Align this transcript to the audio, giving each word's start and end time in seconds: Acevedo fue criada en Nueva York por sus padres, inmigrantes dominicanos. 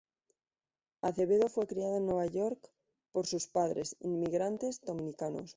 Acevedo 1.03 1.47
fue 1.47 1.67
criada 1.67 1.97
en 1.97 2.07
Nueva 2.07 2.25
York 2.25 2.73
por 3.11 3.27
sus 3.27 3.45
padres, 3.45 3.95
inmigrantes 3.99 4.81
dominicanos. 4.81 5.49